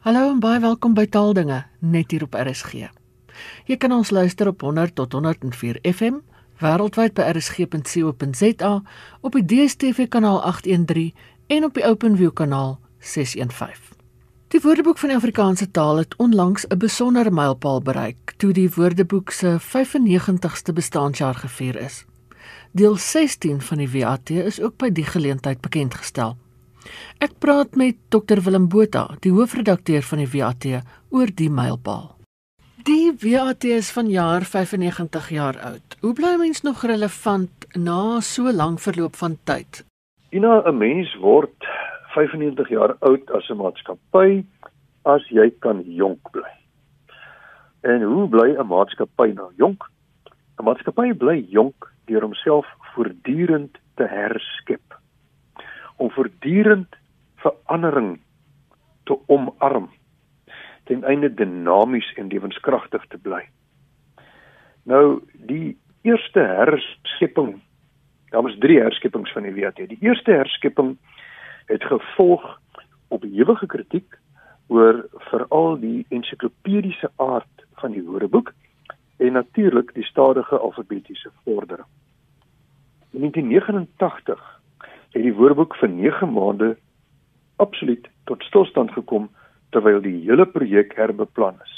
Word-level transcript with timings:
Hallo 0.00 0.30
en 0.30 0.38
baie 0.40 0.56
welkom 0.64 0.94
by 0.96 1.02
Taaldinge 1.12 1.58
net 1.84 2.14
hier 2.14 2.22
op 2.24 2.32
RSG. 2.32 2.86
Jy 3.68 3.76
kan 3.76 3.92
ons 3.92 4.08
luister 4.16 4.48
op 4.48 4.62
100 4.64 4.94
tot 4.96 5.12
104 5.12 5.76
FM 5.84 6.22
wêreldwyd 6.62 7.12
by 7.18 7.26
rsg.co.za 7.34 8.70
op 9.20 9.36
die 9.36 9.44
DStv 9.44 10.08
kanaal 10.08 10.40
813 10.54 11.12
en 11.52 11.68
op 11.68 11.76
die 11.76 11.84
OpenView 11.84 12.32
kanaal 12.32 12.78
615. 13.04 14.00
Die 14.56 14.64
Woordeboek 14.64 15.04
van 15.04 15.12
die 15.12 15.20
Afrikaanse 15.20 15.68
taal 15.68 16.00
het 16.00 16.16
onlangs 16.16 16.64
'n 16.64 16.80
besondere 16.80 17.30
mylpaal 17.30 17.84
bereik 17.84 18.32
toe 18.40 18.52
die 18.56 18.70
Woordeboek 18.72 19.30
se 19.30 19.58
95ste 19.60 20.72
bestaanjaar 20.72 21.34
gevier 21.34 21.76
is. 21.76 22.06
Deel 22.72 22.96
16 22.96 23.60
van 23.60 23.78
die 23.78 23.90
WAT 24.00 24.30
is 24.30 24.60
ook 24.60 24.76
by 24.76 24.90
die 24.90 25.04
geleentheid 25.04 25.60
bekend 25.60 25.94
gestel. 25.94 26.36
Ek 27.20 27.36
praat 27.38 27.76
met 27.76 27.96
Dr 28.08 28.40
Willem 28.44 28.68
Botha, 28.68 29.16
die 29.20 29.32
hoofredakteur 29.32 30.02
van 30.02 30.22
die 30.22 30.30
WAT, 30.32 30.66
oor 31.10 31.32
die 31.36 31.50
mylpaal. 31.50 32.16
Die 32.88 33.12
WAT 33.12 33.64
is 33.68 33.90
vanjaar 33.92 34.46
95 34.48 35.28
jaar 35.36 35.58
oud. 35.60 35.96
Hoe 36.00 36.14
bly 36.16 36.36
mens 36.40 36.62
nog 36.64 36.80
relevant 36.88 37.66
na 37.76 38.20
so 38.24 38.52
lank 38.52 38.80
verloop 38.80 39.18
van 39.20 39.36
tyd? 39.44 39.84
Ina, 40.32 40.62
'n 40.64 40.78
mens 40.78 41.12
word 41.20 41.68
95 42.14 42.68
jaar 42.68 42.96
oud 43.00 43.30
as 43.30 43.50
'n 43.50 43.56
maatskappy 43.56 44.44
as 45.04 45.28
jy 45.28 45.50
kan 45.58 45.82
jonk 45.84 46.30
bly. 46.32 46.54
En 47.82 48.02
hoe 48.02 48.28
bly 48.28 48.56
'n 48.56 48.66
maatskappy 48.66 49.32
nou 49.34 49.52
jonk? 49.56 49.84
'n 50.58 50.64
Maatskappy 50.64 51.12
bly 51.12 51.46
jonk 51.48 51.92
deur 52.06 52.22
homself 52.22 52.66
voortdurend 52.94 53.76
te 53.96 54.06
herskep 54.08 54.89
om 56.00 56.10
voortdurend 56.10 56.96
verandering 57.36 58.20
te 59.04 59.18
omarm 59.26 59.90
ten 60.88 61.04
einde 61.04 61.28
dinamies 61.34 62.12
en 62.16 62.30
lewenskragtig 62.32 63.04
te 63.08 63.18
bly. 63.18 63.42
Nou 64.88 65.20
die 65.32 65.76
eerste 66.02 66.40
herskepping, 66.40 67.60
daar 68.32 68.42
was 68.42 68.56
drie 68.58 68.80
herskeppings 68.80 69.32
van 69.32 69.44
die 69.46 69.54
WAT. 69.54 69.76
Die 69.76 70.00
eerste 70.00 70.32
herskepping 70.32 70.96
het 71.68 71.84
gevolg 71.84 72.46
op 73.08 73.24
ewige 73.24 73.66
kritiek 73.66 74.16
oor 74.66 75.04
veral 75.30 75.76
die 75.80 76.06
ensiklopediese 76.08 77.10
aard 77.16 77.66
van 77.82 77.92
die 77.92 78.02
Woordeboek 78.06 78.52
en 79.20 79.32
natuurlik 79.32 79.92
die 79.94 80.04
stadige 80.04 80.58
alfabetiese 80.58 81.30
vordering. 81.44 81.86
In 83.10 83.20
1989 83.20 84.59
het 85.14 85.22
die 85.22 85.34
Woordeboek 85.34 85.76
vir 85.80 85.88
9 85.88 86.32
maande 86.32 86.76
absoluut 87.56 88.08
tot 88.24 88.42
stilstand 88.42 88.92
gekom 88.92 89.28
terwyl 89.74 90.00
die 90.02 90.16
hele 90.24 90.46
projek 90.46 90.94
herbeplan 90.98 91.58
is. 91.64 91.76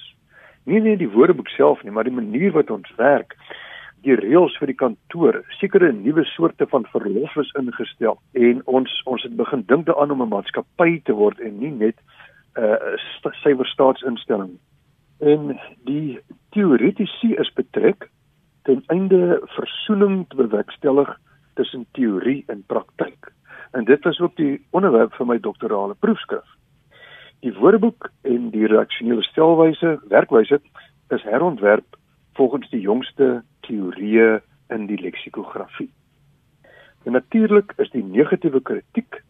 Nie 0.65 0.81
net 0.81 1.01
die 1.01 1.11
Woordeboek 1.11 1.49
self 1.57 1.83
nie, 1.83 1.93
maar 1.93 2.09
die 2.09 2.15
manier 2.15 2.53
wat 2.55 2.71
ons 2.71 2.93
werk, 2.97 3.35
die 4.03 4.15
reëls 4.19 4.55
vir 4.59 4.73
die 4.73 4.79
kantoor, 4.79 5.41
sekere 5.59 5.93
nuwe 5.95 6.25
soorte 6.33 6.67
van 6.71 6.87
verlof 6.91 7.37
is 7.39 7.51
ingestel 7.59 8.19
en 8.39 8.63
ons 8.67 8.95
ons 9.11 9.23
het 9.23 9.37
begin 9.39 9.63
dink 9.71 9.87
daaraan 9.87 10.15
om 10.15 10.23
'n 10.23 10.35
maatskappy 10.35 11.01
te 11.07 11.15
word 11.15 11.41
en 11.41 11.59
nie 11.59 11.71
net 11.71 11.97
'n 12.57 12.63
uh, 12.63 13.33
suiwer 13.43 13.67
staatsinstelling. 13.67 14.59
En 15.21 15.59
die 15.85 16.19
teoretiese 16.51 17.37
is 17.39 17.53
betrek 17.55 18.11
ten 18.63 18.83
einde 18.87 19.41
versoening 19.55 20.27
te 20.29 20.37
bewerkstellig 20.37 21.19
tussen 21.55 21.87
teorie 21.93 22.45
en 22.47 22.65
praktyk. 22.67 23.33
En 23.73 23.85
dit 23.85 24.05
was 24.05 24.21
ook 24.21 24.37
die 24.37 24.67
onderwerp 24.71 25.15
vir 25.15 25.27
my 25.27 25.39
doktorale 25.41 25.95
proefskrif. 25.95 26.47
Die 27.43 27.55
woordeboek 27.55 28.11
en 28.29 28.51
die 28.51 28.67
redaksionele 28.67 29.23
stelwyse, 29.23 29.97
werkwyse 30.09 30.61
is 31.09 31.23
herontwerp 31.23 31.97
volgens 32.39 32.71
die 32.71 32.81
jongste 32.81 33.43
teorieë 33.67 34.41
in 34.73 34.87
die 34.87 35.01
leksikografie. 35.01 35.91
En 37.05 37.13
natuurlik 37.13 37.73
is 37.77 37.91
die 37.91 38.05
negatiewe 38.05 38.61
kritiek 38.63 39.23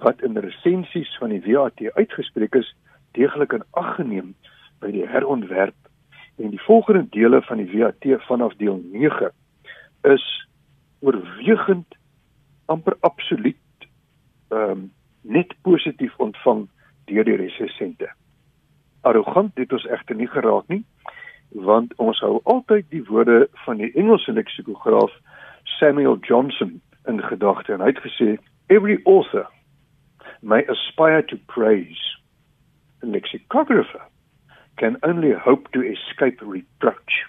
wat 0.00 0.22
in 0.22 0.38
resensies 0.38 1.10
van 1.18 1.34
die 1.34 1.42
WAT 1.44 1.82
uitgespreek 1.94 2.54
is, 2.54 2.74
deeglik 3.12 3.52
in 3.52 3.66
ag 3.70 3.94
geneem 3.98 4.34
by 4.80 4.92
die 4.94 5.06
herontwerp 5.06 5.76
en 6.40 6.54
die 6.54 6.62
volgende 6.62 7.04
dele 7.12 7.42
van 7.42 7.60
die 7.60 7.68
WAT 7.72 8.06
vanaf 8.28 8.54
deel 8.62 8.80
9 8.92 9.32
is 10.08 10.24
oorwegend 11.00 11.96
amper 12.66 12.96
absoluut 13.00 13.56
ehm 14.48 14.70
um, 14.70 14.90
net 15.22 15.52
positief 15.62 16.14
ontvang 16.16 16.68
deur 17.04 17.24
die 17.24 17.36
resensente. 17.36 18.08
Arrogant 19.00 19.52
het 19.60 19.72
ons 19.72 19.84
egter 19.84 20.16
nie 20.16 20.28
geraak 20.32 20.68
nie, 20.72 20.80
want 21.50 21.92
ons 22.00 22.20
hou 22.24 22.38
altyd 22.44 22.86
die 22.88 23.02
woorde 23.08 23.48
van 23.66 23.82
die 23.82 23.90
Engelse 23.92 24.32
leksikograaf 24.32 25.12
Samuel 25.76 26.16
Johnson 26.24 26.80
in 27.08 27.20
gedagte 27.22 27.74
en 27.74 27.84
hy 27.84 27.90
het 27.92 28.02
gesê 28.04 28.36
every 28.68 29.00
author 29.04 29.48
may 30.40 30.64
aspire 30.72 31.22
to 31.26 31.36
praise 31.52 32.16
a 33.02 33.06
lexicographer 33.06 34.02
can 34.76 34.96
only 35.02 35.32
hope 35.32 35.68
to 35.72 35.82
escape 35.82 36.40
reproach. 36.40 37.24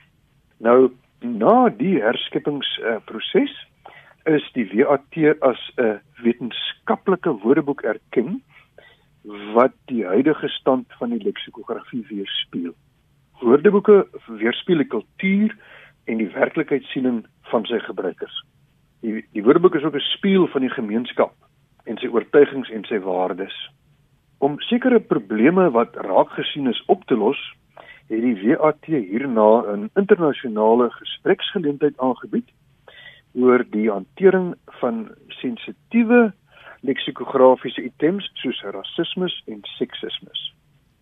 Nou 0.57 0.91
na 1.21 1.69
die 1.69 1.99
herskeppingsproses 2.01 3.51
uh, 3.51 4.35
is 4.35 4.45
die 4.53 4.67
WAT 4.73 5.17
as 5.41 5.61
'n 5.77 5.99
wetenskaplike 6.23 7.31
woordeboek 7.41 7.81
erken 7.81 8.41
wat 9.53 9.73
die 9.85 10.05
huidige 10.05 10.49
stand 10.49 10.85
van 10.99 11.09
die 11.09 11.23
leksikografie 11.23 12.05
weerspieël. 12.09 12.73
Woordeboeke 13.41 14.07
weerspieël 14.27 14.77
die 14.77 14.87
kultuur 14.87 15.55
en 16.05 16.17
die 16.17 16.29
werklikheidssiening 16.33 17.25
van 17.51 17.65
sy 17.65 17.79
gebruikers. 17.79 18.43
Die 19.01 19.25
die 19.33 19.43
woordeboek 19.43 19.75
is 19.75 19.83
ook 19.83 19.95
'n 19.95 20.09
spieël 20.17 20.47
van 20.47 20.61
die 20.61 20.73
gemeenskap 20.73 21.33
en 21.85 21.97
sy 21.97 22.07
oortuigings 22.07 22.69
en 22.69 22.83
sy 22.85 22.99
waardes. 22.99 23.55
Om 24.37 24.59
sekere 24.59 24.99
probleme 24.99 25.69
wat 25.71 25.95
raak 25.95 26.29
gesien 26.29 26.67
is 26.67 26.83
op 26.85 27.05
te 27.05 27.15
los, 27.15 27.37
het 28.07 28.21
die 28.21 28.55
WAT 28.55 28.85
hierna 28.85 29.63
'n 29.75 29.89
internasionale 29.95 30.89
gespreksgeleentheid 30.89 31.97
aangebied 31.97 32.49
oor 33.33 33.65
die 33.69 33.89
hantering 33.89 34.55
van 34.65 35.11
sensitiewe 35.27 36.33
leksikografiese 36.81 37.83
items 37.83 38.29
soos 38.33 38.61
rasisme 38.61 39.29
en 39.45 39.59
seksisme. 39.61 40.29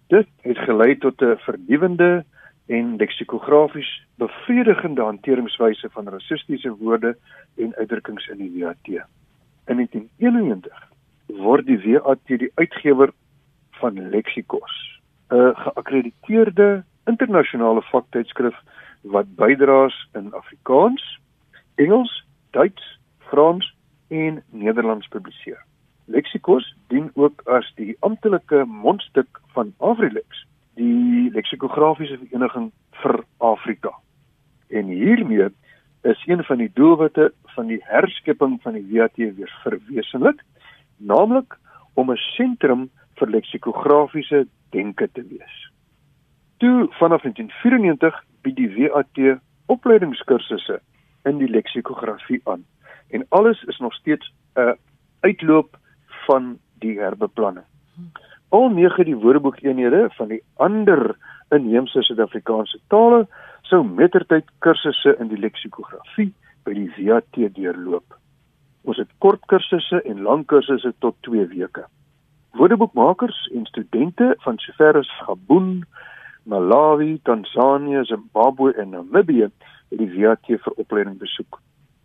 Dit 0.07 0.27
het 0.41 0.57
gelei 0.57 0.97
tot 0.97 1.21
'n 1.21 1.37
vernuwende 1.37 2.25
en 2.65 2.95
leksikografies 2.95 3.89
bevredigende 4.15 5.01
hanteringswyse 5.01 5.89
van 5.89 6.07
rassistiese 6.07 6.75
woorde 6.77 7.17
en 7.57 7.75
uitdrukkings 7.75 8.27
in 8.27 8.37
die 8.37 8.63
WAT. 8.63 8.87
In 9.65 9.75
1991 9.75 10.87
word 11.25 11.65
die 11.65 11.79
WAT 11.81 12.19
die 12.25 12.51
uitgewer 12.55 13.11
van 13.69 14.09
Lexikos, 14.09 15.01
'n 15.29 15.55
geakkrediteerde 15.55 16.83
internasionale 17.09 17.81
vaktydskrif 17.91 18.55
wat 19.01 19.35
bydraes 19.39 19.95
in 20.17 20.33
Afrikaans, 20.33 21.03
Engels, 21.75 22.11
Duits, 22.51 22.85
Frans 23.29 23.65
en 24.07 24.43
Nederlands 24.49 25.07
publiseer. 25.07 25.59
Lexikos 26.05 26.65
dien 26.89 27.11
ook 27.13 27.41
as 27.45 27.67
die 27.77 27.95
amptelike 28.05 28.63
mondstuk 28.65 29.41
van 29.53 29.73
Afrilex, 29.77 30.45
die 30.79 31.29
leksikografiese 31.35 32.17
vereniging 32.23 32.71
vir 33.03 33.23
Afrika. 33.37 33.93
En 34.69 34.89
hiermee 34.89 35.49
is 36.07 36.23
een 36.25 36.43
van 36.43 36.57
die 36.57 36.71
doelwitte 36.73 37.31
van 37.55 37.67
die 37.67 37.81
herskepping 37.83 38.57
van 38.63 38.73
die 38.73 38.85
WAT 38.91 39.17
weer 39.17 39.59
verwesenlik, 39.63 40.41
naamlik 40.97 41.57
om 41.93 42.11
'n 42.11 42.17
sentrum 42.35 42.89
vir 43.15 43.29
leksikografiese 43.29 44.47
denke 44.69 45.09
te 45.11 45.23
wees. 45.27 45.68
Toe 46.59 46.87
vanaf 46.99 47.21
1994 47.21 48.23
bied 48.43 48.55
die 48.55 48.71
WAT 48.75 49.19
opleidingskursusse 49.71 50.79
in 51.23 51.37
die 51.39 51.49
leksikografie 51.49 52.41
aan. 52.43 52.65
En 53.15 53.25
alles 53.29 53.63
is 53.63 53.77
nog 53.77 53.93
steeds 53.93 54.33
'n 54.55 54.75
uitloop 55.19 55.77
van 56.27 56.59
die 56.79 56.99
herbeplanning. 56.99 57.65
Al 58.49 58.69
nege 58.69 59.03
die 59.03 59.15
woordeboekeenhede 59.15 60.09
van 60.11 60.27
die 60.27 60.43
ander 60.55 61.15
inheemse 61.49 62.01
Suid-Afrikaanse 62.01 62.79
tale 62.87 63.27
sou 63.61 63.83
mettertyd 63.83 64.47
kursusse 64.59 65.15
in 65.19 65.27
die 65.27 65.39
leksikografie 65.39 66.33
by 66.63 66.73
die 66.73 66.89
VAT 66.97 67.53
deurloop. 67.55 68.17
Ons 68.81 68.97
het 68.97 69.11
kort 69.17 69.45
kursusse 69.45 70.01
en 70.01 70.21
lang 70.21 70.45
kursusse 70.45 70.93
tot 70.99 71.15
2 71.27 71.47
weke. 71.47 71.85
Woordeboekmakers 72.57 73.47
en 73.55 73.65
studente 73.65 74.35
van 74.45 74.57
sover 74.57 74.97
as 74.97 75.09
Gabon, 75.19 75.83
Malawi, 76.49 77.19
Tansanië, 77.23 78.03
Zimbabwe 78.03 78.73
en 78.73 78.89
Namibië 78.89 79.49
het 79.89 79.99
die 80.01 80.09
WAT 80.17 80.45
vir 80.49 80.73
opleiding 80.81 81.17
besoek. 81.21 81.59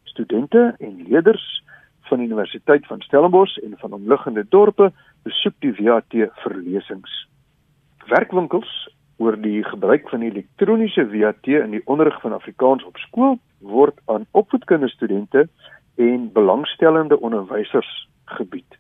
Studente 0.05 0.75
en 0.79 0.99
leerders 1.09 1.63
van 2.09 2.21
die 2.21 2.27
Universiteit 2.27 2.87
van 2.87 3.01
Stellenbosch 3.01 3.57
en 3.65 3.79
van 3.81 3.93
omliggende 3.93 4.45
dorpe 4.49 4.91
besoek 5.25 5.57
die 5.65 5.73
WAT 5.79 6.13
vir 6.43 6.57
lesings. 6.57 7.23
werkwinkels 8.05 8.73
oor 9.17 9.37
die 9.41 9.63
gebruik 9.65 10.09
van 10.13 10.23
elektroniese 10.23 11.07
VAT 11.09 11.47
in 11.47 11.71
die 11.71 11.83
onderrig 11.89 12.21
van 12.21 12.35
Afrikaans 12.37 12.85
op 12.85 12.97
skool 13.01 13.39
word 13.59 13.97
aan 14.13 14.27
opvoedkundige 14.31 14.93
studente 14.93 15.49
en 15.97 16.29
belangstellende 16.33 17.21
onderwysers 17.21 18.09
gebied. 18.25 18.77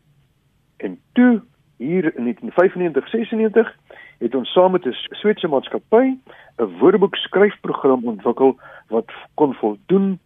En 0.77 0.99
toe 1.13 1.41
hier 1.77 2.17
in 2.17 2.37
1995-96 2.37 3.75
het 4.19 4.35
ons 4.35 4.53
saam 4.53 4.73
met 4.73 4.87
'n 4.87 4.93
Swetse 4.93 5.49
maatskappy 5.49 6.19
'n 6.57 6.79
woordeboek 6.79 7.17
skryfprogram 7.17 8.05
ontwikkel 8.05 8.57
wat 8.89 9.11
kon 9.35 9.55
voldoen 9.55 10.19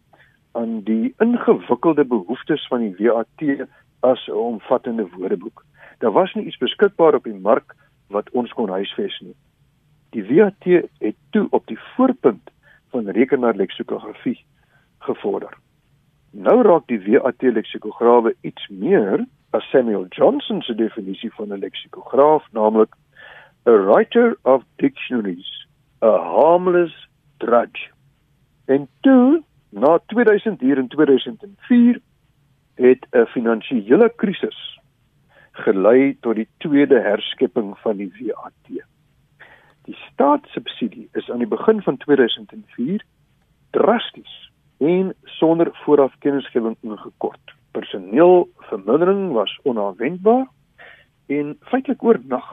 aan 0.53 0.81
die 0.81 1.15
ingewikkelde 1.19 2.05
behoeftes 2.05 2.67
van 2.67 2.81
die 2.81 2.95
VAT 2.97 3.69
as 4.01 4.27
'n 4.27 4.33
omvattende 4.33 5.09
woordeboek. 5.17 5.65
Daar 5.99 6.13
was 6.13 6.35
nie 6.35 6.45
iets 6.45 6.57
beskikbaar 6.57 7.15
op 7.15 7.25
die 7.25 7.41
mark 7.41 7.75
wat 8.07 8.31
ons 8.31 8.53
kon 8.53 8.69
huisves 8.69 9.21
nie. 9.21 9.35
Die 10.11 10.25
VAT 10.25 10.83
het 10.99 11.17
toe 11.31 11.47
op 11.51 11.67
die 11.67 11.79
voorpunt 11.79 12.51
van 12.91 13.09
rekenaarleksikografie 13.09 14.45
gevorder. 14.99 15.57
Nou 16.31 16.63
raak 16.63 16.87
die 16.87 17.01
VAT 17.01 17.43
leksikograwe 17.43 18.35
iets 18.41 18.69
meer 18.69 19.27
as 19.51 19.63
Samuel 19.71 20.07
Johnson 20.09 20.63
se 20.63 20.75
definisie 20.75 21.33
van 21.35 21.53
'n 21.53 21.59
leksikograaf, 21.59 22.45
naamlik 22.53 22.95
a 23.67 23.71
writer 23.71 24.37
of 24.43 24.63
dictionaries, 24.77 25.67
a 26.03 26.11
harmless 26.11 27.09
drudge. 27.39 27.91
En 28.65 28.89
toe, 29.01 29.43
na 29.69 29.99
2000 30.07 30.61
hier 30.61 30.79
in 30.79 30.89
2004, 30.89 32.01
het 32.75 33.07
'n 33.11 33.27
finansiële 33.27 34.13
krisis 34.17 34.79
gelei 35.53 36.17
tot 36.21 36.35
die 36.35 36.49
tweede 36.57 37.01
herskepping 37.01 37.79
van 37.79 37.97
die 37.97 38.13
VAT. 38.13 38.85
Die 39.83 39.97
staatssubsidie 40.13 41.09
is 41.13 41.31
aan 41.31 41.39
die 41.39 41.47
begin 41.51 41.83
van 41.83 41.97
2004 41.97 43.05
drasties 43.71 44.51
en 44.79 45.15
sonder 45.25 45.71
vooraf 45.73 46.15
kennisgewing 46.19 46.77
ingekort. 46.81 47.55
Personeelvermindering 48.69 49.33
was 49.33 49.59
onaanwendbaar 49.63 50.47
en 51.27 51.57
feitelik 51.61 52.03
oornag 52.03 52.49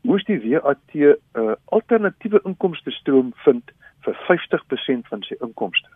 moes 0.00 0.24
die 0.24 0.40
VAT 0.40 0.78
'n 0.92 1.16
uh, 1.34 1.52
alternatiewe 1.64 2.40
inkomste 2.44 2.90
stroom 2.90 3.32
vind 3.44 3.72
vir 4.04 4.14
50% 4.28 5.08
van 5.08 5.22
sy 5.22 5.36
inkomste. 5.40 5.88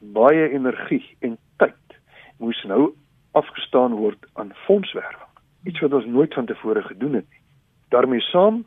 Baie 0.00 0.48
energie 0.48 1.16
en 1.20 1.38
tyd 1.56 1.98
moes 2.38 2.64
nou 2.64 2.94
afgestaan 3.32 3.92
word 3.92 4.26
aan 4.32 4.52
fondswerwing, 4.66 5.32
iets 5.64 5.80
wat 5.80 5.92
ons 5.92 6.06
nooit 6.06 6.34
van 6.34 6.46
tevore 6.46 6.82
gedoen 6.82 7.14
het 7.14 7.28
nie. 7.30 7.42
daarmee 7.88 8.20
saam 8.20 8.64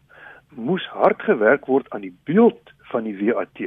moes 0.50 0.85
hard 0.88 1.21
gewerk 1.21 1.65
word 1.65 1.89
aan 1.89 2.01
die 2.01 2.17
beeld 2.23 2.73
van 2.91 3.03
die 3.03 3.17
VAT 3.17 3.59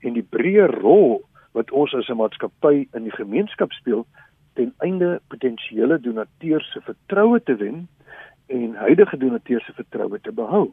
en 0.00 0.12
die 0.12 0.28
breë 0.30 0.66
rol 0.80 1.24
wat 1.52 1.70
ons 1.70 1.94
as 1.94 2.08
'n 2.08 2.16
maatskappy 2.16 2.88
in 2.92 3.02
die 3.02 3.16
gemeenskap 3.16 3.72
speel 3.72 4.06
ten 4.54 4.72
einde 4.78 5.20
potensiële 5.28 6.00
donateurs 6.00 6.70
se 6.72 6.80
vertroue 6.80 7.42
te 7.42 7.56
wen 7.56 7.88
en 8.46 8.74
huidige 8.74 9.16
donateurs 9.16 9.64
se 9.64 9.72
vertroue 9.72 10.20
te 10.20 10.32
behou. 10.32 10.72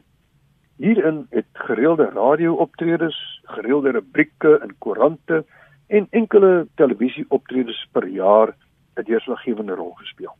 Hierin 0.76 1.26
het 1.30 1.46
gereelde 1.52 2.10
radio-optredes, 2.14 3.16
gereelde 3.42 3.90
rubrieke 3.90 4.60
in 4.62 4.74
koerante 4.78 5.44
en 5.86 6.06
enkele 6.10 6.66
televisie-optredes 6.74 7.86
per 7.92 8.08
jaar 8.08 8.56
'n 8.96 9.04
deurslaggewende 9.04 9.74
rol 9.74 9.94
gespeel. 9.94 10.34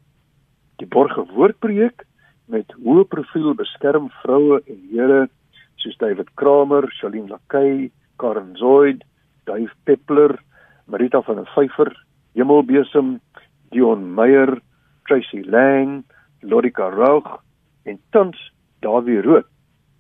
Die 0.77 0.87
Borge 0.87 1.25
Woordprojek 1.35 2.05
met 2.47 2.73
hoë 2.85 3.05
profiel 3.05 3.55
beskerm 3.55 4.11
vroue 4.23 4.63
en 4.67 4.81
here 4.91 5.29
soos 5.77 5.97
David 5.97 6.29
Kramer, 6.35 6.91
Shalien 6.91 7.29
Lakay, 7.29 7.91
Karen 8.17 8.57
Zoid, 8.57 9.05
Dave 9.45 9.73
Peppler, 9.85 10.39
Marita 10.87 11.23
van 11.23 11.37
der 11.37 11.49
Vyver, 11.55 12.05
Hemelbesem, 12.35 13.21
Dion 13.73 14.15
Meyer, 14.15 14.61
Tracy 15.07 15.43
Lang, 15.45 16.05
Lorika 16.43 16.89
Roux 16.89 17.25
en 17.85 17.99
tans 18.11 18.37
Dawie 18.81 19.23
Rood 19.23 19.47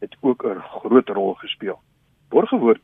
het 0.00 0.16
ook 0.20 0.44
'n 0.44 0.60
groot 0.60 1.08
rol 1.08 1.34
gespeel. 1.34 1.80
Borgewoord 2.28 2.82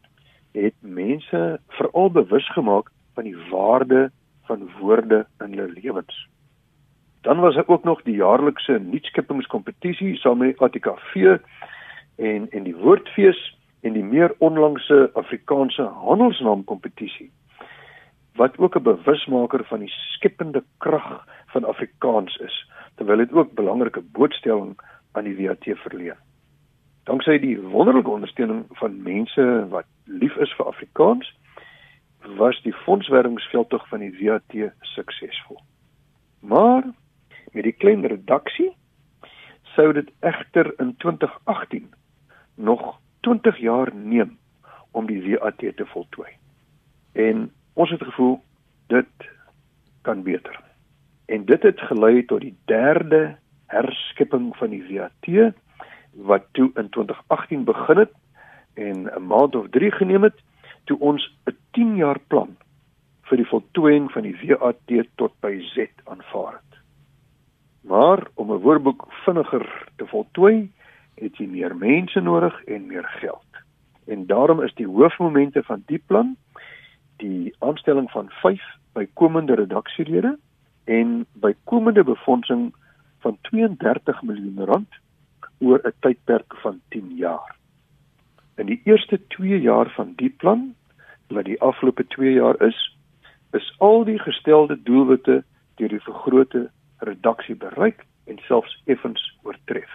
het 0.53 0.75
mense 0.81 1.61
veral 1.69 2.11
bewus 2.11 2.53
gemaak 2.53 2.91
van 3.15 3.25
die 3.25 3.37
waarde 3.51 4.11
van 4.45 4.71
woorde 4.81 5.27
in 5.39 5.53
hulle 5.53 5.73
lewens. 5.73 6.29
Dan 7.21 7.41
was 7.41 7.55
daar 7.55 7.69
ook 7.69 7.85
nog 7.85 8.03
die 8.03 8.15
jaarlikse 8.17 8.79
nuutskepingskompetisie 8.79 10.17
saam 10.17 10.39
met 10.39 10.59
ATKV 10.59 11.39
en 12.17 12.51
en 12.51 12.63
die 12.63 12.77
woordfees 12.77 13.59
en 13.81 13.93
die 13.93 14.05
meer 14.05 14.35
onlangse 14.39 15.11
Afrikaanse 15.13 15.83
handelsnaamkompetisie 15.83 17.31
wat 18.39 18.59
ook 18.59 18.77
'n 18.77 18.83
bewusmaker 18.83 19.65
van 19.65 19.79
die 19.79 19.95
skepende 20.15 20.65
krag 20.79 21.27
van 21.47 21.65
Afrikaans 21.65 22.37
is 22.37 22.71
terwyl 22.95 23.17
dit 23.17 23.33
ook 23.33 23.53
belangrike 23.55 24.01
boodstelling 24.01 24.79
aan 25.13 25.25
die 25.25 25.47
WAT 25.47 25.65
verleen. 25.65 26.17
Danksy 27.05 27.39
die 27.39 27.61
wonderlike 27.61 28.11
ondersteuning 28.11 28.65
van 28.69 29.03
mense 29.03 29.67
wat 29.69 29.87
lief 30.05 30.37
is 30.37 30.55
vir 30.55 30.67
Afrikaans 30.67 31.37
was 32.37 32.63
die 32.63 32.73
fondswerwingsveldtog 32.73 33.89
van 33.89 33.99
die 33.99 34.15
WAT 34.21 34.73
suksesvol. 34.81 35.63
Maar 36.41 36.83
met 37.53 37.65
die 37.65 37.73
klein 37.73 38.07
redaksie 38.07 38.77
sou 39.63 39.93
dit 39.93 40.11
egter 40.21 40.73
in 40.79 40.97
2018 40.97 41.95
nog 42.55 42.99
20 43.21 43.59
jaar 43.59 43.95
neem 43.95 44.39
om 44.91 45.07
die 45.07 45.23
WAT 45.23 45.59
te 45.59 45.87
voltooi. 45.87 46.31
En 47.13 47.53
ons 47.79 47.91
het 47.91 48.03
gevoel 48.03 48.41
dit 48.87 49.29
kan 50.03 50.23
beter. 50.23 50.61
En 51.27 51.45
dit 51.45 51.63
het 51.63 51.81
gelei 51.81 52.25
tot 52.25 52.41
die 52.41 52.57
derde 52.67 53.37
herskepping 53.71 54.51
van 54.57 54.73
die 54.75 54.83
WAT 54.89 55.55
wat 56.29 56.47
toe 56.59 56.71
in 56.75 56.89
2018 56.89 57.65
begin 57.69 57.99
het 58.03 58.15
en 58.75 59.07
'n 59.07 59.27
maand 59.27 59.55
of 59.57 59.69
3 59.71 59.91
geneem 59.93 60.23
het 60.23 60.39
toe 60.85 60.99
ons 60.99 61.23
'n 61.47 61.57
10 61.71 61.97
jaar 61.97 62.19
plan 62.19 62.57
vir 63.23 63.37
die 63.37 63.47
voltooiing 63.47 64.11
van 64.13 64.23
die 64.23 64.37
WAT 64.47 65.07
tot 65.15 65.33
by 65.41 65.61
Z 65.61 65.87
aanvaar 66.05 66.53
het. 66.53 66.73
Maar 67.81 68.27
om 68.35 68.53
'n 68.53 68.65
woordeboek 68.65 69.07
vinniger 69.25 69.89
te 69.97 70.07
voltooi, 70.07 70.73
het 71.15 71.37
jy 71.37 71.47
meer 71.47 71.77
mense 71.77 72.21
nodig 72.21 72.65
en 72.65 72.87
meer 72.87 73.05
geld. 73.05 73.47
En 74.07 74.27
daarom 74.27 74.63
is 74.63 74.75
die 74.75 74.87
hoofmomente 74.87 75.63
van 75.63 75.83
die 75.87 76.03
plan 76.07 76.37
die 77.19 77.55
aanstelling 77.59 78.11
van 78.11 78.31
5 78.43 78.63
bykomende 78.93 79.55
redaksielede 79.55 80.39
en 80.85 81.27
bykomende 81.33 82.05
befondsing 82.05 82.75
van 83.19 83.39
32 83.51 84.23
miljoen 84.23 84.65
rand 84.65 84.99
oor 85.59 85.81
'n 85.85 85.93
tydperk 86.01 86.57
van 86.63 86.81
10 86.89 87.17
jaar. 87.17 87.57
In 88.55 88.67
die 88.67 88.81
eerste 88.85 89.21
2 89.27 89.61
jaar 89.61 89.91
van 89.91 90.13
die 90.17 90.31
plan, 90.31 90.75
wat 91.29 91.45
die 91.45 91.61
afgelope 91.61 92.07
2 92.07 92.33
jaar 92.33 92.63
is, 92.63 92.97
is 93.53 93.75
al 93.79 94.05
die 94.05 94.19
gestelde 94.19 94.83
doelwitte 94.83 95.45
deur 95.75 95.89
die 95.89 96.03
vergrote 96.03 96.71
redaksie 96.99 97.57
bereik 97.57 98.07
en 98.25 98.39
selfs 98.39 98.83
effens 98.85 99.39
oortref. 99.43 99.91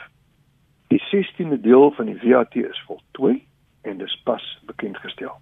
Die 0.87 1.01
16de 1.01 1.61
deel 1.61 1.91
van 1.91 2.05
die 2.05 2.19
VAT 2.19 2.55
is 2.55 2.83
voltooi 2.87 3.45
en 3.81 3.97
dis 3.97 4.21
pas 4.23 4.61
bekend 4.65 4.97
gestel. 4.97 5.35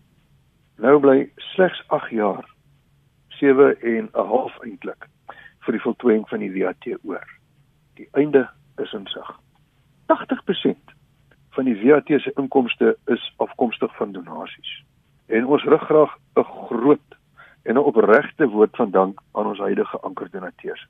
Nou 0.81 0.99
bly 0.99 1.29
slegs 1.61 1.83
8 1.87 2.09
jaar 2.09 2.45
7 3.27 3.81
en 3.81 4.09
'n 4.13 4.25
half 4.25 4.59
eintlik 4.59 5.05
vir 5.59 5.71
die 5.71 5.81
voltooiing 5.81 6.29
van 6.29 6.39
die 6.39 6.51
VAT 6.53 6.85
oor. 7.03 7.27
Die 7.93 8.07
einde 8.11 8.49
is 8.77 8.93
in 8.93 9.07
sig. 9.07 9.29
80% 10.05 10.77
van 11.49 11.65
die 11.65 11.75
VAT 11.75 12.21
se 12.21 12.31
inkomste 12.35 12.97
is 13.05 13.33
afkomstig 13.37 13.95
van 13.95 14.11
donasies. 14.11 14.83
En 15.25 15.45
ons 15.45 15.63
rig 15.63 15.81
graag 15.81 16.17
'n 16.35 16.43
groot 16.43 17.09
en 17.63 17.73
'n 17.75 17.85
opregte 17.91 18.47
woord 18.47 18.75
van 18.75 18.91
dank 18.91 19.21
aan 19.31 19.45
ons 19.45 19.59
huidige 19.59 19.99
ankerdonateurs 19.99 20.87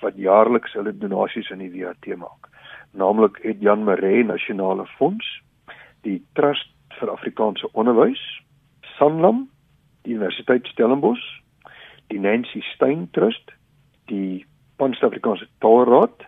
wat 0.00 0.16
jaarliks 0.16 0.72
hulle 0.72 0.98
donasies 0.98 1.50
in 1.50 1.58
die 1.58 1.84
WAT 1.84 2.16
maak. 2.16 2.48
Naamlik 2.90 3.38
het 3.42 3.60
Jan 3.60 3.84
Maree 3.84 4.24
Nasionale 4.24 4.86
Fonds, 4.86 5.42
die 6.00 6.22
Trust 6.32 6.70
vir 6.88 7.10
Afrikaanse 7.10 7.72
Onderwys, 7.72 8.42
Sanlam, 8.98 9.51
die 10.04 10.14
Universiteit 10.14 10.66
Stellenbosch, 10.68 11.42
die 12.10 12.18
Nancy 12.18 12.62
Stein 12.74 13.08
Trust, 13.12 13.52
die 14.08 14.46
Pan-Afrikaanse 14.78 15.46
Taalraad, 15.60 16.24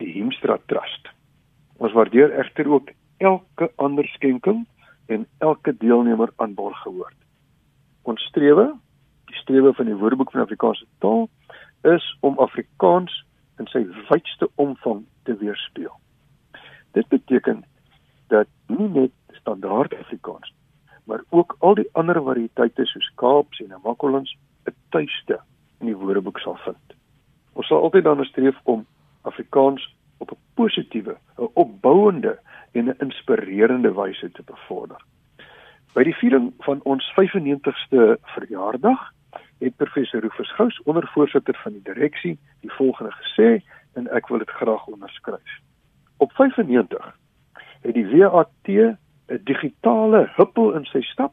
die 0.00 0.12
Hemstra 0.12 0.58
Trust. 0.68 1.10
Ons 1.78 1.92
waardeer 1.92 2.32
egter 2.40 2.68
ook 2.72 2.90
elke 3.18 3.70
ander 3.76 4.06
skenking 4.14 4.64
en 5.06 5.26
elke 5.38 5.76
deelnemer 5.76 6.32
aan 6.36 6.54
borg 6.54 6.78
gehoord. 6.82 7.16
Ons 8.02 8.22
strewe 8.30 8.72
die 9.26 9.36
strewe 9.42 9.72
van 9.74 9.88
die 9.90 9.96
Woordeboek 9.98 10.30
van 10.32 10.44
Afrikaanse 10.46 10.86
taal 10.98 11.28
is 11.82 12.04
om 12.20 12.38
Afrikaans 12.38 13.12
in 13.60 13.68
sy 13.72 13.84
wydste 14.10 14.48
omvang 14.62 15.04
te 15.28 15.36
weerspieël. 15.40 15.94
Dit 16.96 17.08
beteken 17.08 17.64
dat 18.32 18.48
nie 18.66 18.88
net 18.88 19.40
standaard 19.40 19.94
Afrikaans 19.98 20.55
maar 21.06 21.22
ook 21.28 21.56
al 21.58 21.74
die 21.74 21.88
ander 21.92 22.22
variëteite 22.22 22.84
soos 22.86 23.10
Kaaps 23.14 23.60
en 23.60 23.68
Namakolans 23.68 24.36
'n 24.66 24.74
tuiste 24.90 25.40
in 25.80 25.86
die 25.86 25.96
Woordeboek 25.96 26.38
sal 26.38 26.56
vind. 26.64 26.94
Ons 27.52 27.66
sal 27.66 27.82
altyd 27.82 28.04
daarna 28.04 28.24
streef 28.24 28.56
om 28.64 28.86
Afrikaans 29.22 29.96
op 30.18 30.30
'n 30.30 30.38
positiewe, 30.54 31.16
'n 31.38 31.50
opbouende 31.52 32.38
en 32.72 32.88
'n 32.88 32.98
inspirerende 32.98 33.92
wyse 33.94 34.30
te 34.30 34.42
bevorder. 34.42 35.00
By 35.94 36.02
die 36.02 36.14
viering 36.14 36.52
van 36.58 36.80
ons 36.82 37.12
95ste 37.14 38.18
verjaardag 38.22 39.12
het 39.58 39.76
professor 39.76 40.20
Rufus 40.20 40.52
Gous, 40.54 40.82
ondervoorsitter 40.82 41.58
van 41.62 41.72
die 41.72 41.82
direksie, 41.82 42.38
die 42.60 42.72
volgende 42.72 43.12
gesê 43.12 43.64
en 43.92 44.08
ek 44.08 44.28
wil 44.28 44.38
dit 44.38 44.50
graag 44.50 44.86
onderskryf. 44.86 45.60
Op 46.16 46.32
95 46.32 47.16
het 47.80 47.94
die 47.94 48.06
WAT 48.16 48.48
'n 49.28 49.40
digitale 49.44 50.26
huppel 50.36 50.74
in 50.74 50.84
sy 50.84 51.02
stap 51.02 51.32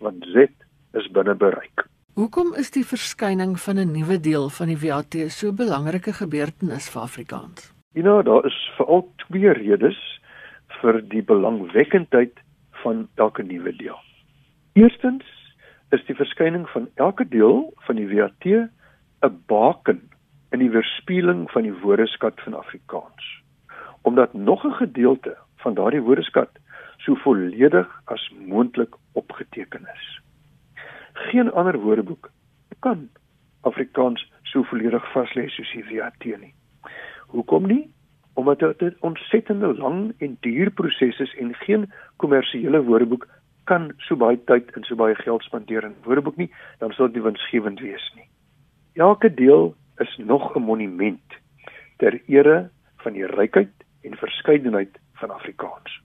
want 0.00 0.24
Z 0.24 0.48
is 0.92 1.10
binne 1.10 1.34
bereik. 1.34 1.86
Hoekom 2.14 2.54
is 2.54 2.70
die 2.70 2.84
verskyning 2.86 3.56
van 3.60 3.78
'n 3.78 3.92
nuwe 3.92 4.20
deel 4.20 4.48
van 4.48 4.68
die 4.68 4.78
WAT 4.78 5.14
so 5.28 5.48
'n 5.48 5.56
belangrike 5.56 6.12
gebeurtenis 6.12 6.88
vir 6.90 7.02
Afrikaans? 7.02 7.72
Ja, 7.92 8.02
nou, 8.02 8.22
daar 8.22 8.46
is 8.46 8.70
veral 8.76 9.12
twee 9.16 9.52
redes 9.52 10.20
vir 10.80 11.02
die 11.08 11.22
belangwekkendheid 11.22 12.40
van 12.82 13.08
elke 13.14 13.42
nuwe 13.42 13.76
deel. 13.76 13.98
Eerstens 14.72 15.24
is 15.90 16.04
die 16.06 16.14
verskyning 16.14 16.68
van 16.68 16.88
elke 16.94 17.28
deel 17.28 17.72
van 17.86 17.96
die 17.96 18.08
WAT 18.08 18.44
'n 18.44 19.42
baken 19.46 20.00
in 20.50 20.58
die 20.58 20.70
weerspieëling 20.70 21.50
van 21.50 21.62
die 21.62 21.74
woordeskat 21.82 22.40
van 22.40 22.54
Afrikaans. 22.54 23.42
Omdat 24.02 24.32
nog 24.32 24.64
'n 24.64 24.72
gedeelte 24.72 25.36
van 25.56 25.74
daardie 25.74 26.02
woordeskat 26.02 26.50
so 27.04 27.14
volledig 27.14 27.88
as 28.04 28.32
moontlik 28.38 28.96
opgeteken 29.12 29.88
is. 29.94 30.20
Geen 31.12 31.52
ander 31.52 31.78
woordeboek 31.78 32.30
kan 32.80 33.08
Afrikaans 33.60 34.24
so 34.42 34.64
volledig 34.70 35.04
vaslê 35.12 35.46
soos 35.52 35.72
die 35.72 35.84
WAT 36.00 36.24
nie. 36.24 36.54
Hoekom 37.32 37.66
nie? 37.66 37.94
Omdat 38.34 38.58
dit 38.58 38.80
'n 38.82 38.96
ontsettende 39.00 39.74
lang 39.74 40.14
en 40.18 40.36
duur 40.40 40.70
proses 40.70 41.20
is 41.20 41.34
en 41.36 41.54
geen 41.54 41.92
kommersiële 42.16 42.82
woordeboek 42.82 43.28
kan 43.64 43.92
so 43.98 44.16
baie 44.16 44.38
tyd 44.44 44.70
en 44.76 44.84
so 44.84 44.94
baie 44.94 45.14
geld 45.14 45.42
spandeer 45.42 45.84
in 45.84 45.96
woordeboek 46.04 46.36
nie, 46.36 46.50
dan 46.78 46.92
sal 46.92 47.12
dit 47.12 47.22
winsgewend 47.22 47.80
wees 47.80 48.12
nie. 48.14 48.28
Elke 48.94 49.34
deel 49.34 49.74
is 49.98 50.16
nog 50.16 50.56
'n 50.56 50.62
monument 50.62 51.28
ter 51.96 52.20
ere 52.26 52.70
van 52.96 53.12
die 53.12 53.26
rykheid 53.26 53.72
en 54.02 54.16
verskeidenheid 54.16 54.98
van 55.12 55.30
Afrikaans. 55.30 56.03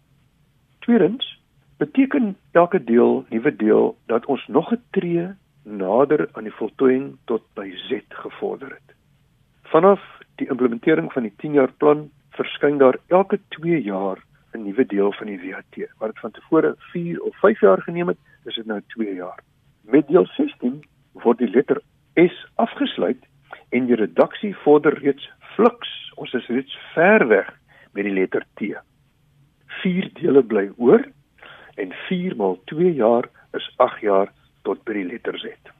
Tweedens 0.89 1.41
beteken 1.77 2.38
elke 2.51 2.84
deel, 2.84 3.25
nuwe 3.29 3.55
deel 3.55 3.98
dat 4.05 4.25
ons 4.25 4.48
nog 4.48 4.72
'n 4.72 4.81
tree 4.89 5.27
nader 5.63 6.29
aan 6.31 6.43
die 6.43 6.53
voltooiing 6.62 7.17
tot 7.25 7.43
by 7.53 7.69
Z 7.75 8.01
gevorder 8.10 8.69
het. 8.69 8.96
Vanaf 9.63 10.01
die 10.36 10.50
implementering 10.50 11.13
van 11.13 11.24
die 11.24 11.34
10-jaar 11.38 11.72
plan 11.72 12.10
verskyn 12.29 12.77
daar 12.77 12.98
elke 13.08 13.39
2 13.48 13.81
jaar 13.81 14.17
'n 14.53 14.63
nuwe 14.63 14.86
deel 14.86 15.13
van 15.13 15.27
die 15.27 15.39
WAT. 15.43 15.89
Wat 15.98 16.10
dit 16.10 16.19
van 16.19 16.31
tevore 16.31 16.75
4 16.77 17.22
of 17.22 17.38
5 17.38 17.60
jaar 17.60 17.81
geneem 17.81 18.08
het, 18.08 18.17
is 18.46 18.55
dit 18.55 18.65
nou 18.65 18.81
2 18.88 19.13
jaar. 19.13 19.39
Met 19.81 20.08
deel 20.08 20.25
16 20.25 20.84
word 21.12 21.38
die 21.38 21.50
letter 21.50 21.81
S 22.13 22.48
afgesluit 22.55 23.25
en 23.69 23.86
die 23.86 23.96
redaksie 23.96 24.55
vorder 24.55 24.98
reeds 25.00 25.31
fliks. 25.39 26.12
Ons 26.15 26.34
is 26.34 26.48
reeds 26.48 26.77
ver 26.93 27.27
weg 27.27 27.60
met 27.91 28.03
die 28.03 28.13
letter 28.13 28.46
T. 28.53 28.62
4 29.81 30.09
dele 30.19 30.43
bly 30.43 30.69
oor 30.77 31.03
en 31.75 31.93
4 32.07 32.36
maal 32.36 32.57
2 32.71 32.93
jaar 32.93 33.29
is 33.57 33.65
8 33.77 34.01
jaar 34.01 34.31
tot 34.67 34.83
by 34.86 34.93
die 35.00 35.05
letter 35.07 35.38
Z. 35.39 35.74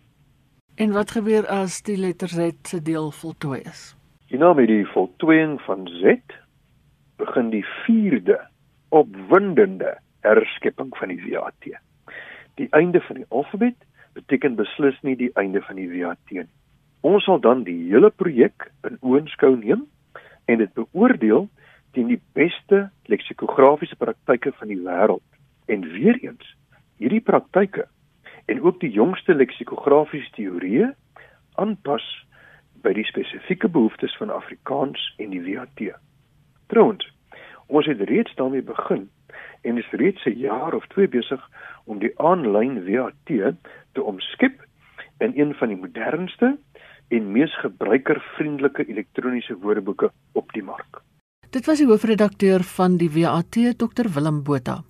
En 0.80 0.94
wat 0.96 1.12
gebeur 1.12 1.48
as 1.52 1.82
die 1.84 1.98
letter 2.00 2.32
Z 2.32 2.68
se 2.68 2.82
deel 2.82 3.12
voltooi 3.12 3.60
is? 3.68 3.96
Hierna 4.32 4.54
met 4.54 4.70
die 4.72 4.86
voltooiing 4.88 5.58
van 5.66 5.88
Z 6.00 6.22
begin 7.20 7.50
die 7.52 7.66
4de 7.84 8.38
opwindende 8.96 9.98
herskepping 10.24 10.94
van 10.98 11.12
die 11.12 11.20
WAT. 11.26 11.68
Die 12.56 12.68
einde 12.72 13.02
van 13.02 13.20
die 13.20 13.26
alfabet 13.30 13.76
beteken 14.14 14.56
beslis 14.56 14.98
nie 15.02 15.16
die 15.20 15.32
einde 15.40 15.62
van 15.62 15.76
die 15.76 15.90
WAT 15.92 16.20
nie. 16.32 16.46
Ons 17.02 17.24
sal 17.28 17.40
dan 17.40 17.64
die 17.68 17.78
hele 17.92 18.10
projek 18.12 18.70
in 18.88 18.98
oënskou 19.00 19.56
neem 19.60 19.86
en 20.52 20.64
dit 20.64 20.74
beoordeel 20.76 21.48
teen 21.92 22.08
die 22.08 22.22
beste 22.34 22.90
leksikografiese 23.06 23.96
praktyke 23.96 24.52
van 24.60 24.68
die 24.68 24.82
wêreld. 24.82 25.26
En 25.66 25.82
weer 25.82 26.18
eens, 26.24 26.56
hierdie 26.98 27.22
praktyke 27.22 27.88
en 28.46 28.62
ook 28.62 28.80
die 28.80 28.92
jongste 28.92 29.36
leksikografiese 29.36 30.32
teorieë 30.38 30.90
aanpas 31.62 32.06
by 32.84 32.94
die 32.96 33.06
spesifieke 33.06 33.70
behoeftes 33.70 34.16
van 34.18 34.32
Afrikaans 34.34 35.02
en 35.18 35.34
die 35.34 35.42
WAT. 35.44 35.84
Trouwens, 36.72 37.06
ons 37.68 37.86
het 37.86 38.02
reeds 38.10 38.36
daarmee 38.36 38.64
begin 38.66 39.10
en 39.62 39.78
is 39.78 39.92
reeds 39.92 40.26
'n 40.26 40.40
jaar 40.40 40.74
of 40.74 40.88
twee 40.88 41.08
besig 41.08 41.42
om 41.86 42.00
die 42.00 42.14
aanlyn 42.20 42.86
WAT 42.86 43.56
te 43.94 44.04
omskep 44.04 44.66
in 45.20 45.34
een 45.36 45.54
van 45.54 45.68
die 45.68 45.78
modernste 45.78 46.58
en 47.08 47.32
mees 47.32 47.60
gebruikervriendelike 47.60 48.86
elektroniese 48.86 49.58
woordeboeke 49.58 50.12
op 50.32 50.52
die 50.54 50.64
mark. 50.64 51.02
Dit 51.50 51.66
was 51.66 51.80
die 51.82 51.88
hoofredakteur 51.90 52.62
van 52.62 53.00
die 53.02 53.10
WAT, 53.10 53.58
Dr 53.82 54.10
Willem 54.14 54.44
Botha. 54.46 54.84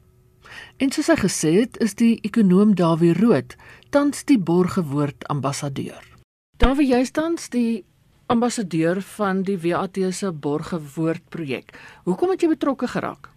En 0.83 0.89
soos 0.91 1.07
hy 1.07 1.15
gesê 1.21 1.51
het, 1.55 1.77
is 1.79 1.93
die 1.95 2.17
ekonom 2.27 2.73
Dawie 2.75 3.13
Rood 3.15 3.55
tans 3.95 4.25
die 4.27 4.35
borgewoord 4.35 5.23
ambassadeur. 5.31 6.03
Dawie, 6.59 6.89
jy 6.89 6.99
tans 7.15 7.47
die 7.53 7.85
ambassadeur 8.27 8.99
van 9.15 9.45
die 9.47 9.55
WAT 9.63 10.01
se 10.11 10.33
borgewoord 10.35 11.29
projek. 11.31 11.71
Hoekom 12.03 12.35
het 12.35 12.43
jy 12.43 12.49
betrokke 12.51 12.91
geraak? 12.91 13.31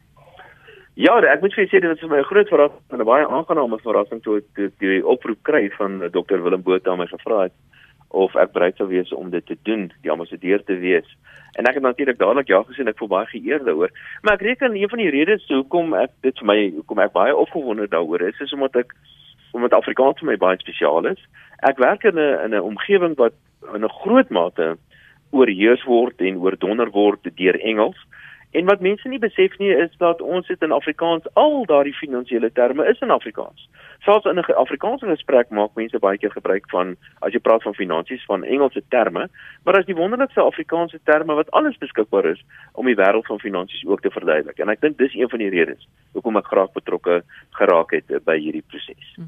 Ja, 0.98 1.14
ek 1.22 1.46
moet 1.46 1.54
vir 1.54 1.70
sê 1.70 1.78
dit 1.78 1.94
is 1.94 2.02
vir 2.02 2.10
my 2.10 2.18
'n 2.18 2.30
groot 2.32 2.48
verrassing 2.50 2.82
en 2.90 3.00
'n 3.00 3.06
baie 3.06 3.28
aangename 3.28 3.78
verrassing 3.86 4.20
toe 4.22 4.42
ek 4.42 4.74
die 4.80 4.98
oproep 5.06 5.38
kry 5.42 5.70
van 5.78 6.10
Dr 6.10 6.42
Willem 6.42 6.62
Botha 6.62 6.96
my 6.96 7.06
gevra 7.06 7.42
het 7.42 7.54
of 8.10 8.34
ek 8.34 8.52
bereid 8.52 8.76
sou 8.76 8.88
wees 8.88 9.12
om 9.12 9.30
dit 9.30 9.46
te 9.46 9.56
doen, 9.62 9.92
die 10.02 10.10
ambassadeur 10.10 10.64
te 10.64 10.74
wees. 10.74 11.06
En 11.52 11.68
ek 11.68 11.74
het 11.74 11.82
natuurlik 11.82 12.18
dadelik 12.18 12.48
ja 12.48 12.62
gesê 12.64 12.80
en 12.80 12.88
ek 12.88 12.98
voel 12.98 13.08
baie 13.08 13.26
geëerd 13.26 13.64
daaroor. 13.64 13.90
Maar 14.22 14.34
ek 14.34 14.46
reken 14.46 14.76
een 14.76 14.88
van 14.88 14.98
die 14.98 15.10
redes 15.10 15.44
hoekom 15.48 15.94
ek 15.94 16.14
dit 16.24 16.38
vir 16.38 16.48
my 16.48 16.58
hoekom 16.78 17.02
ek 17.04 17.12
baie 17.12 17.36
opgewonde 17.36 17.88
daaroor 17.92 18.24
is, 18.28 18.40
is 18.40 18.52
omdat 18.52 18.76
ek 18.84 18.94
omdat 19.52 19.76
Afrikaans 19.76 20.18
vir 20.18 20.30
my 20.30 20.38
baie 20.40 20.58
spesiaal 20.58 21.10
is. 21.12 21.20
Ek 21.60 21.78
werk 21.78 22.04
in 22.08 22.16
'n 22.16 22.40
in 22.44 22.54
'n 22.56 22.68
omgewing 22.72 23.16
wat 23.16 23.34
in 23.74 23.84
'n 23.84 23.96
groot 24.00 24.30
mate 24.30 24.76
oorheers 25.30 25.84
word 25.84 26.20
en 26.20 26.40
oordonder 26.40 26.90
word 26.90 27.28
deur 27.36 27.60
Engels. 27.60 28.00
En 28.52 28.64
wat 28.68 28.80
mense 28.80 29.08
nie 29.08 29.18
besef 29.18 29.54
nie 29.58 29.70
is 29.72 29.92
dat 29.96 30.20
ons 30.20 30.48
het 30.48 30.62
in 30.62 30.74
Afrikaans 30.76 31.28
al 31.40 31.64
daardie 31.66 31.94
finansiële 31.96 32.52
terme 32.52 32.84
is 32.90 33.00
in 33.00 33.10
Afrikaans. 33.10 33.68
Selfs 34.04 34.26
in 34.28 34.38
'n 34.38 34.54
Afrikaanse 34.64 35.06
gesprek 35.06 35.48
maak 35.50 35.74
mense 35.74 35.98
baie 35.98 36.18
keer 36.18 36.30
gebruik 36.30 36.70
van 36.70 36.96
as 37.20 37.32
jy 37.32 37.38
praat 37.38 37.62
van 37.62 37.74
finansies 37.74 38.24
van 38.24 38.44
Engelse 38.44 38.82
terme, 38.88 39.28
maar 39.64 39.78
as 39.78 39.86
die 39.86 39.94
wonderlikste 39.94 40.40
Afrikaanse 40.40 41.00
terme 41.04 41.34
wat 41.34 41.50
alles 41.50 41.78
beskikbaar 41.78 42.24
is 42.24 42.44
om 42.72 42.86
die 42.86 42.96
wêreld 42.96 43.26
van 43.26 43.38
finansies 43.38 43.86
ook 43.86 44.00
te 44.00 44.10
verduidelik. 44.10 44.58
En 44.58 44.68
ek 44.68 44.80
dink 44.80 44.98
dis 44.98 45.14
een 45.14 45.28
van 45.28 45.38
die 45.38 45.50
redes 45.50 45.88
hoekom 46.12 46.36
ek 46.36 46.46
graag 46.46 46.72
betrokke 46.72 47.22
geraak 47.50 47.90
het 47.90 48.24
by 48.24 48.38
hierdie 48.38 48.64
proses. 48.66 49.14
Hm. 49.14 49.22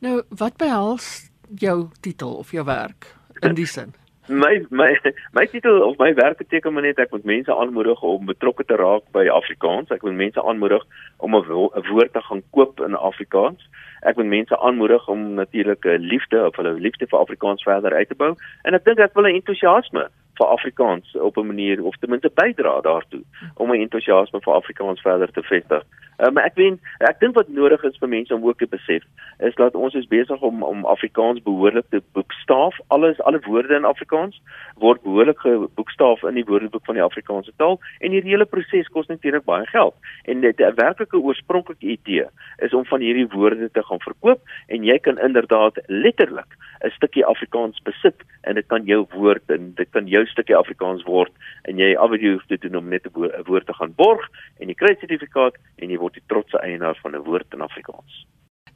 Nou, 0.00 0.22
wat 0.28 0.56
behels 0.56 1.30
jou 1.54 1.88
titel 2.00 2.34
of 2.34 2.50
jou 2.50 2.64
werk 2.64 3.14
in 3.40 3.54
die 3.60 3.66
sin? 3.66 3.94
My 4.28 4.64
my 4.70 4.96
my 5.32 5.46
titel 5.46 5.82
of 5.82 5.96
my 5.98 6.14
werk 6.14 6.36
beteken 6.36 6.72
maar 6.72 6.82
net 6.82 6.98
ek 6.98 7.10
moet 7.10 7.24
mense 7.24 7.54
aanmoedig 7.54 8.02
om 8.02 8.26
betrokke 8.26 8.64
te 8.64 8.76
raak 8.76 9.02
by 9.12 9.28
Afrikaans. 9.28 9.90
Ek 9.90 10.02
wil 10.02 10.12
mense 10.12 10.42
aanmoedig 10.42 10.84
om 11.16 11.36
'n 11.36 11.44
woord 11.90 12.12
te 12.12 12.22
gaan 12.22 12.42
koop 12.50 12.80
in 12.80 12.94
Afrikaans. 12.94 13.68
Ek 14.00 14.16
wil 14.16 14.24
mense 14.24 14.58
aanmoedig 14.58 15.08
om 15.08 15.34
natuurlik 15.34 15.84
'n 15.84 16.08
liefde 16.12 16.46
of 16.46 16.56
hulle 16.56 16.72
liefde 16.72 17.06
vir 17.06 17.18
Afrikaans 17.18 17.62
verder 17.62 17.92
uit 17.92 18.08
te 18.08 18.14
bou. 18.14 18.34
En 18.62 18.74
ek 18.74 18.84
dink 18.84 18.98
ek 18.98 19.14
wil 19.14 19.24
'n 19.26 19.34
entoesiasme 19.34 20.10
vir 20.38 20.46
Afrikaans 20.46 21.16
op 21.16 21.36
'n 21.36 21.46
manier 21.46 21.84
of 21.84 21.96
ten 21.96 22.10
minste 22.10 22.30
bydra 22.34 22.80
daartoe 22.80 23.22
om 23.56 23.70
'n 23.70 23.80
entoesiasme 23.80 24.40
vir 24.40 24.54
Afrikaans 24.54 25.00
verder 25.00 25.32
te 25.32 25.42
vestig. 25.42 25.84
Uh, 26.18 26.30
maar 26.34 26.44
ek 26.44 26.56
weet 26.58 26.78
ek 27.06 27.20
dink 27.20 27.36
wat 27.38 27.48
nodig 27.48 27.82
is 27.86 27.98
vir 28.02 28.10
mense 28.10 28.34
om 28.34 28.42
ook 28.46 28.58
te 28.58 28.66
besef 28.66 29.04
is 29.46 29.54
dat 29.54 29.74
ons 29.78 29.94
is 29.94 30.08
besig 30.10 30.40
om 30.42 30.62
om 30.66 30.84
Afrikaans 30.90 31.42
behoorlik 31.42 31.86
te 31.94 32.00
boekstaaf. 32.12 32.74
Alles 32.94 33.20
alle 33.20 33.38
woorde 33.46 33.74
in 33.74 33.84
Afrikaans 33.84 34.40
word 34.82 35.02
behoorlik 35.02 35.38
geboekstaaf 35.38 36.22
in 36.22 36.34
die 36.34 36.44
Woordeboek 36.44 36.84
van 36.84 36.98
die 36.98 37.04
Afrikaanse 37.04 37.52
taal 37.56 37.78
en 38.00 38.10
hierdie 38.10 38.34
hele 38.34 38.46
proses 38.50 38.90
kos 38.94 39.06
natuurlik 39.06 39.46
baie 39.46 39.66
geld. 39.66 39.94
En 40.24 40.40
dit 40.40 40.60
'n 40.60 40.74
werklike 40.74 41.18
oorspronklike 41.18 41.86
idee 41.86 42.26
is 42.58 42.74
om 42.74 42.84
van 42.84 43.00
hierdie 43.00 43.28
woorde 43.28 43.70
te 43.70 43.82
gaan 43.82 44.00
verkoop 44.00 44.40
en 44.66 44.84
jy 44.84 44.98
kan 44.98 45.18
inderdaad 45.18 45.78
letterlik 45.86 46.50
'n 46.84 46.90
stukkie 46.90 47.24
Afrikaans 47.24 47.78
besit 47.82 48.26
en 48.42 48.54
dit 48.54 48.66
kan 48.66 48.84
jou 48.84 49.06
woord 49.14 49.50
en 49.50 49.72
dit 49.74 49.90
kan 49.90 50.06
jou 50.06 50.26
stukkie 50.28 50.56
Afrikaans 50.56 51.04
word 51.04 51.32
en 51.70 51.78
jy 51.80 51.94
af 51.96 52.12
en 52.12 52.20
toe 52.20 52.32
hoef 52.36 52.46
te 52.46 52.58
doen 52.62 52.76
om 52.80 52.88
net 52.88 53.06
'n 53.06 53.44
woord 53.46 53.66
te 53.66 53.74
gaan 53.74 53.94
borg 53.94 54.24
en 54.60 54.68
jy 54.68 54.74
kry 54.74 54.92
'n 54.92 55.00
sertifikaat 55.00 55.54
en 55.78 55.90
jy 55.90 55.98
word 55.98 56.14
die 56.14 56.26
trotse 56.26 56.58
eienaar 56.58 56.98
van 57.02 57.14
'n 57.14 57.24
woord 57.24 57.54
in 57.54 57.60
Afrikaans. 57.60 58.26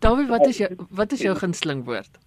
Dawie, 0.00 0.26
wat 0.26 0.46
is 0.46 0.58
jou 0.58 0.70
wat 0.90 1.12
is 1.12 1.22
jou 1.22 1.34
gunsteling 1.34 1.84
woord? 1.84 2.18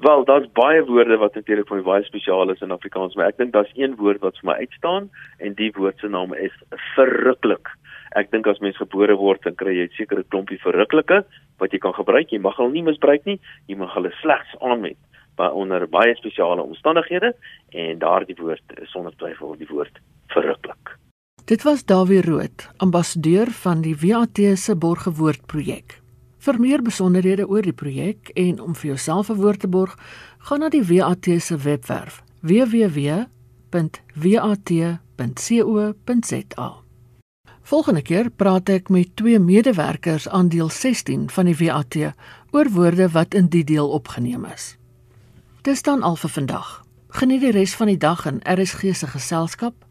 Wel, 0.00 0.24
daar's 0.24 0.48
baie 0.52 0.84
woorde 0.84 1.16
wat 1.16 1.34
natuurlik 1.34 1.68
vir 1.68 1.76
my 1.76 1.82
baie 1.82 2.04
spesiaal 2.04 2.50
is 2.50 2.60
in 2.60 2.72
Afrikaans, 2.72 3.14
maar 3.14 3.28
ek 3.28 3.36
dink 3.36 3.52
daar's 3.52 3.72
een 3.74 3.96
woord 3.96 4.20
wat 4.20 4.38
vir 4.40 4.48
my 4.50 4.54
uitstaan 4.64 5.10
en 5.38 5.54
die 5.54 5.70
woord 5.76 5.98
se 5.98 6.08
naam 6.08 6.34
is 6.34 6.54
verruklik. 6.94 7.68
Ek 8.16 8.30
dink 8.30 8.46
as 8.46 8.58
mens 8.58 8.76
gebore 8.76 9.16
word, 9.16 9.42
dan 9.42 9.54
kry 9.54 9.76
jy 9.76 9.84
'n 9.84 9.96
sekere 9.96 10.24
klompie 10.24 10.58
verruklike 10.58 11.24
wat 11.58 11.72
jy 11.72 11.78
kan 11.78 11.94
gebruik. 11.94 12.32
Jy 12.32 12.38
mag 12.38 12.56
hulle 12.56 12.72
nie 12.72 12.82
misbruik 12.82 13.24
nie. 13.24 13.40
Jy 13.68 13.76
mag 13.76 13.94
hulle 13.94 14.10
slegs 14.22 14.56
aanwend 14.60 14.98
by 15.36 15.48
onder 15.52 15.88
baie 15.88 16.14
spesiale 16.14 16.62
omstandighede 16.62 17.34
en 17.70 17.98
daardie 17.98 18.36
woord 18.38 18.62
is 18.82 18.90
sonder 18.90 19.14
twyfel 19.16 19.56
die 19.56 19.68
woord 19.70 20.00
verruklik. 20.26 20.96
Dit 21.44 21.62
was 21.62 21.84
Dawie 21.84 22.22
Rood, 22.22 22.70
ambassadeur 22.76 23.50
van 23.50 23.80
die 23.82 23.96
WAT 23.98 24.38
se 24.54 24.76
borgewoord 24.76 25.46
projek. 25.46 26.02
Vir 26.42 26.60
meer 26.60 26.82
besonderhede 26.82 27.46
oor 27.48 27.62
die 27.62 27.72
projek 27.74 28.28
en 28.34 28.60
om 28.60 28.74
vir 28.74 28.86
jouself 28.94 29.30
'n 29.30 29.40
woord 29.40 29.60
te 29.60 29.68
borg, 29.68 29.96
gaan 30.38 30.58
na 30.60 30.68
die 30.68 30.84
WAT 30.84 31.26
se 31.38 31.56
webwerf 31.56 32.22
www.wat.co.za. 32.40 33.92
Volgende 37.62 38.02
keer 38.02 38.30
praat 38.30 38.68
ek 38.68 38.88
met 38.88 39.16
twee 39.16 39.38
medewerkers 39.38 40.28
aan 40.28 40.48
deel 40.48 40.68
16 40.68 41.30
van 41.30 41.44
die 41.44 41.56
WAT 41.56 41.96
oor 42.50 42.68
woorde 42.70 43.08
wat 43.08 43.34
in 43.34 43.46
die 43.46 43.64
deel 43.64 43.90
opgeneem 43.90 44.44
is. 44.44 44.81
Dis 45.62 45.82
dan 45.82 46.02
al 46.02 46.16
vir 46.16 46.30
vandag. 46.30 46.70
Geniet 47.08 47.40
die 47.40 47.52
res 47.54 47.74
van 47.78 47.86
die 47.86 47.98
dag 47.98 48.24
in 48.26 48.40
RSG 48.42 48.96
se 48.98 49.06
geselskap. 49.06 49.84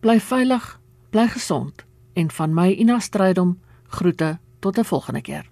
Bly 0.00 0.16
veilig, 0.24 0.80
bly 1.12 1.26
gesond 1.28 1.84
en 2.16 2.30
van 2.32 2.54
my 2.56 2.70
Ina 2.72 2.96
Strydom 2.98 3.58
groete 3.92 4.38
tot 4.60 4.78
'n 4.78 4.84
volgende 4.84 5.20
keer. 5.20 5.44